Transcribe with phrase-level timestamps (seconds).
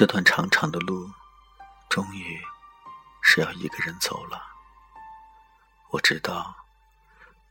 [0.00, 1.10] 这段长长的路，
[1.90, 2.40] 终于
[3.20, 4.42] 是要一个人走了。
[5.90, 6.56] 我知道，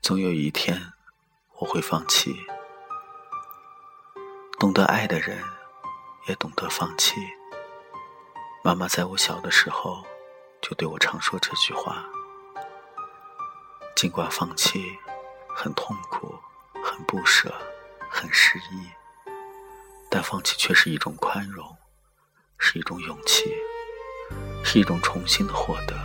[0.02, 0.94] 总有一天
[1.58, 2.44] 我会放弃。
[4.58, 5.44] 懂得爱的人，
[6.28, 7.22] 也懂得放弃。
[8.64, 10.04] 妈妈在我小的时候
[10.60, 12.04] 就对我常说这句话。
[13.96, 14.98] 尽管放弃
[15.56, 16.36] 很痛苦、
[16.84, 17.54] 很不舍、
[18.10, 18.90] 很失意，
[20.10, 21.78] 但放弃却是一种宽容。
[22.62, 23.46] 是一种勇气，
[24.64, 25.96] 是一种重新的获得。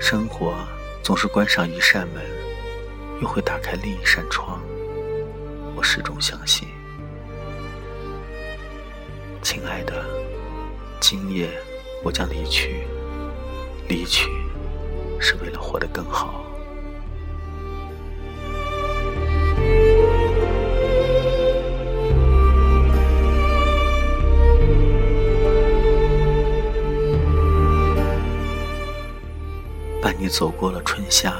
[0.00, 0.66] 生活
[1.04, 2.24] 总是关上一扇门，
[3.20, 4.60] 又会打开另一扇窗。
[5.76, 6.66] 我始终相信，
[9.42, 10.04] 亲爱的，
[11.00, 11.48] 今夜
[12.02, 12.84] 我将离去，
[13.88, 14.26] 离去
[15.20, 16.42] 是为了活得更好。
[30.30, 31.34] 走过了春夏，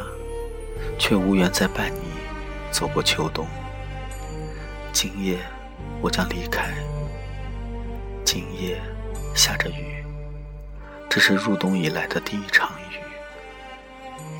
[0.98, 2.00] 却无缘再伴你
[2.72, 3.46] 走过秋冬。
[4.92, 5.38] 今夜
[6.02, 6.74] 我将离开，
[8.24, 8.80] 今夜
[9.32, 10.04] 下着雨，
[11.08, 12.96] 这是入冬以来的第一场雨。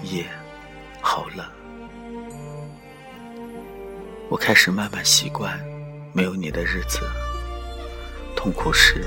[0.02, 0.26] 夜
[1.00, 1.46] 好冷，
[4.28, 5.58] 我开始慢慢习惯
[6.12, 6.98] 没有你的日子。
[8.34, 9.04] 痛苦时，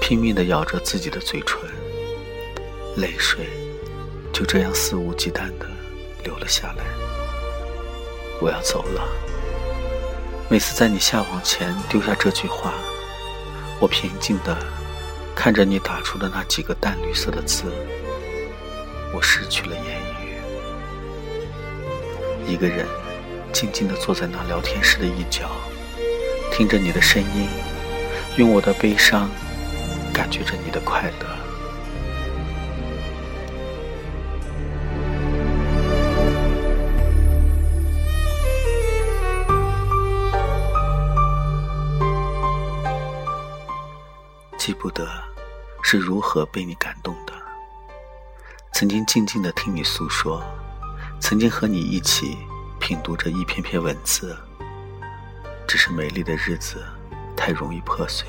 [0.00, 1.58] 拼命地咬着自己的嘴唇，
[2.96, 3.46] 泪水。
[4.38, 5.66] 就这样肆无忌惮地
[6.22, 6.84] 留了下来。
[8.40, 9.02] 我要走了。
[10.48, 12.72] 每次在你下网前丢下这句话，
[13.80, 14.56] 我平静地
[15.34, 17.64] 看着你打出的那几个淡绿色的字，
[19.12, 20.38] 我失去了言语。
[22.46, 22.86] 一个人
[23.52, 25.50] 静静地坐在那聊天室的一角，
[26.52, 27.48] 听着你的声音，
[28.36, 29.28] 用我的悲伤
[30.14, 31.37] 感觉着你的快乐。
[44.68, 45.08] 记不得
[45.82, 47.32] 是如何被你感动的。
[48.74, 50.42] 曾经静静的听你诉说，
[51.18, 52.36] 曾经和你一起
[52.78, 54.36] 品读着一篇篇文字。
[55.66, 56.84] 只是美丽的日子
[57.34, 58.28] 太容易破碎。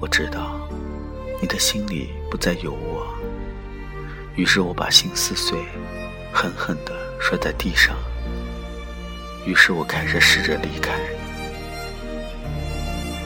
[0.00, 0.58] 我知道
[1.40, 3.06] 你的心里不再有我，
[4.34, 5.56] 于是我把心撕碎，
[6.32, 7.94] 狠狠地摔在地上。
[9.46, 10.98] 于是我开始试着离开。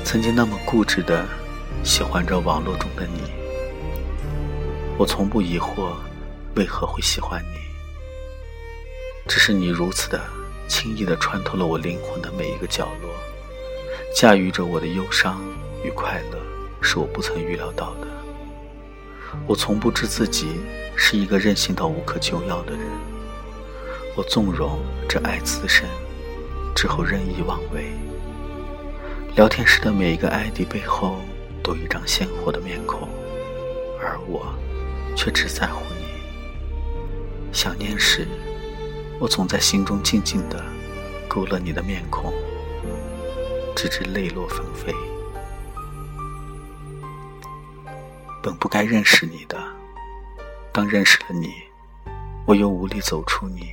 [0.05, 1.27] 曾经那么固执的。
[1.85, 3.31] 喜欢着网络中的你，
[4.97, 5.93] 我从不疑惑
[6.57, 7.59] 为何会喜欢你，
[9.29, 10.19] 只是你如此的
[10.67, 13.11] 轻易的穿透了我灵魂的每一个角落，
[14.17, 15.39] 驾驭着我的忧伤
[15.85, 16.39] 与快乐，
[16.81, 18.07] 是我不曾预料到的。
[19.47, 20.57] 我从不知自己
[20.97, 22.81] 是一个任性到无可救药的人，
[24.17, 25.87] 我纵容这爱滋生，
[26.75, 27.93] 之后任意妄为。
[29.37, 31.19] 聊天时的每一个 ID 背后。
[31.65, 33.09] 都一张鲜活的面孔，
[33.99, 34.55] 而我
[35.17, 36.05] 却只在乎你。
[37.53, 38.29] 想念时，
[39.19, 40.63] 我总在心中静静地
[41.27, 42.33] 勾勒你的面孔，
[43.75, 44.95] 直至泪落纷飞。
[48.43, 49.57] 本不该认识你的，
[50.71, 51.55] 当认识了你，
[52.47, 53.73] 我又无力走出你。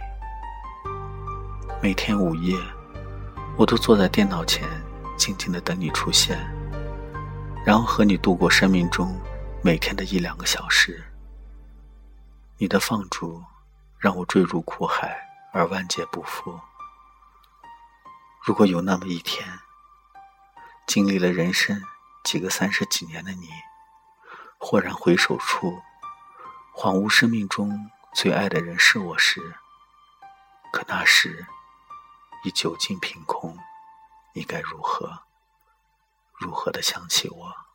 [1.82, 2.56] 每天午夜，
[3.58, 4.66] 我都坐在电脑前，
[5.18, 6.40] 静静地等你出现。
[7.64, 9.20] 然后和你度过生命中
[9.64, 11.04] 每天的一两个小时。
[12.58, 13.44] 你的放逐
[14.00, 15.16] 让我坠入苦海
[15.54, 16.60] 而万劫不复。
[18.44, 19.60] 如果有那么一天，
[20.88, 21.84] 经历了人生
[22.24, 23.50] 几个三十几年的你，
[24.58, 25.80] 豁然回首处，
[26.76, 29.56] 恍惚生命中最爱的人是我时，
[30.74, 31.46] 可那时
[32.44, 33.56] 已酒尽凭空，
[34.34, 35.22] 你该如何？
[36.42, 37.71] 如何的想起我？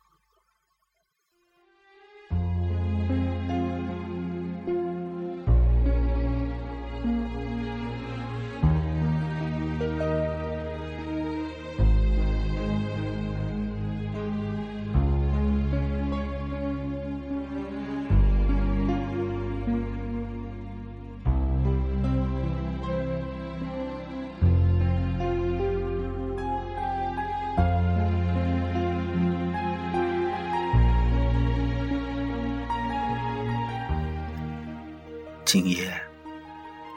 [35.47, 35.89] 今夜，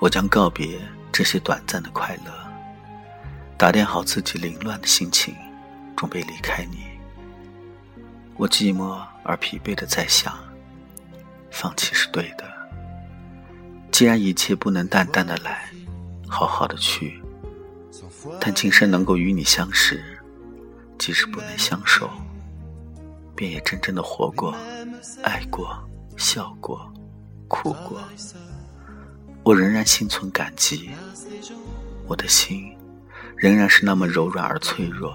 [0.00, 0.76] 我将告别
[1.12, 2.32] 这些短暂的快乐，
[3.56, 5.32] 打点好自己凌乱的心情，
[5.96, 6.78] 准备离开你。
[8.36, 10.36] 我寂寞而疲惫的在想，
[11.52, 12.44] 放弃是对的。
[13.92, 15.70] 既然一切不能淡淡的来，
[16.26, 17.22] 好好的去，
[18.40, 20.02] 但今生能够与你相识，
[20.98, 22.10] 即使不能相守，
[23.36, 24.52] 便也真正的活过、
[25.22, 26.92] 爱过、笑过、
[27.50, 28.00] 哭过。
[29.42, 30.90] 我仍然心存感激，
[32.06, 32.72] 我的心
[33.36, 35.12] 仍然是那么柔软而脆弱。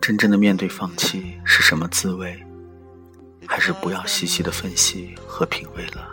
[0.00, 2.40] 真正的面对放弃是什么滋味？
[3.46, 6.08] 还是不要细细的分析和品味了。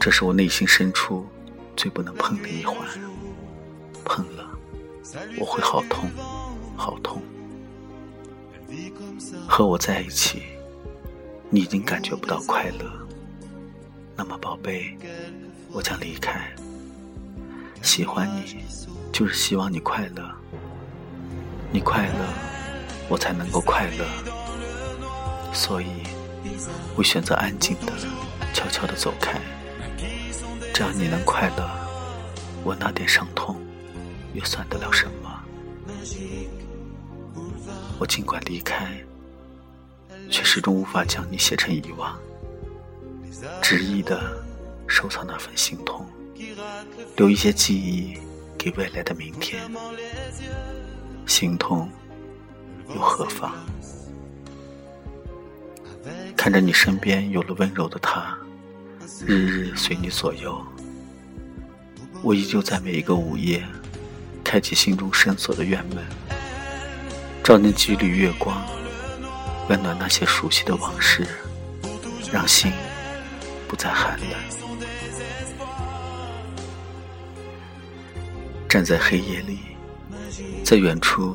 [0.00, 1.26] 这是我内心深处
[1.76, 2.76] 最不能碰的一环，
[4.04, 4.50] 碰了
[5.38, 6.10] 我会好痛，
[6.76, 7.22] 好痛。
[9.46, 10.42] 和我在一起，
[11.50, 13.01] 你已经感觉不到快乐，
[14.16, 14.96] 那么宝贝，
[15.72, 16.40] 我将离开。
[17.82, 18.58] 喜欢你，
[19.12, 20.30] 就是希望你快乐。
[21.72, 22.28] 你快乐，
[23.08, 24.04] 我才能够快乐。
[25.52, 25.86] 所以，
[26.96, 27.92] 我选择安静的、
[28.52, 29.40] 悄悄的走开。
[30.72, 31.68] 只要你能快乐，
[32.64, 33.56] 我那点伤痛
[34.34, 35.42] 又算得了什么？
[37.98, 38.96] 我尽管离开，
[40.30, 42.18] 却始终无法将你写成遗忘，
[43.60, 44.20] 执意的
[44.86, 46.06] 收藏那份心痛，
[47.16, 48.18] 留一些记忆
[48.58, 49.62] 给未来的明天。
[51.26, 51.88] 心痛
[52.94, 53.52] 又何妨？
[56.36, 58.36] 看着你身边有了温柔的他，
[59.26, 60.60] 日日随你左右，
[62.22, 63.64] 我依旧在每一个午夜，
[64.42, 66.04] 开启心中深锁的院门，
[67.44, 68.60] 照进几缕月光，
[69.68, 71.24] 温暖那些熟悉的往事，
[72.32, 72.72] 让心
[73.72, 74.28] 不再寒冷。
[78.68, 79.60] 站在黑夜里。
[80.62, 81.34] 在远处，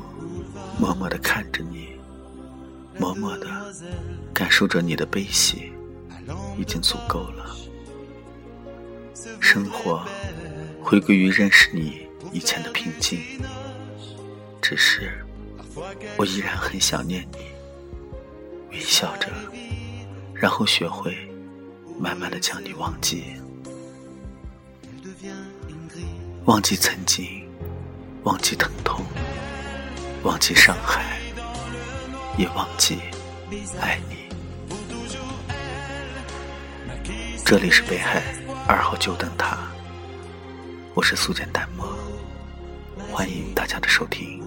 [0.78, 1.88] 默默的看着你，
[2.96, 3.46] 默默的
[4.32, 5.72] 感受着你的悲喜，
[6.56, 7.56] 已经足够了。
[9.40, 10.06] 生活
[10.80, 13.20] 回归于认识你以前的平静，
[14.62, 15.10] 只是
[16.16, 17.38] 我依然很想念你。
[18.70, 19.28] 微笑着，
[20.34, 21.16] 然后学会
[22.00, 23.24] 慢慢的将你忘记，
[26.44, 27.26] 忘记曾经。
[28.24, 29.02] 忘记疼痛，
[30.22, 31.18] 忘记伤害，
[32.36, 32.98] 也忘记
[33.80, 34.28] 爱你。
[37.44, 38.22] 这里是北海
[38.66, 39.56] 二号旧灯塔，
[40.94, 41.86] 我是素简淡漠，
[43.10, 44.42] 欢迎大家的收听。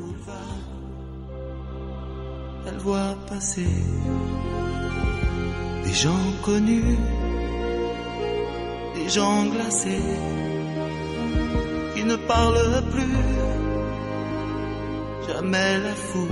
[15.27, 16.27] Jamais la foule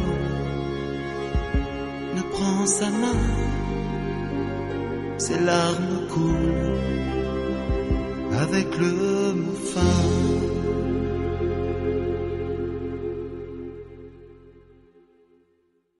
[2.15, 3.21] ne prend sa main,
[5.17, 6.79] ses larmes coulent
[8.43, 9.59] avec le mot.